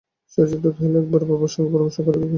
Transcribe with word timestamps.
সুচরিতা 0.31 0.69
কহিল, 0.71 0.93
একবার 1.01 1.21
বাবার 1.29 1.51
সঙ্গে 1.53 1.69
পরামর্শ 1.73 1.97
করে 2.05 2.17
দেখি। 2.17 2.29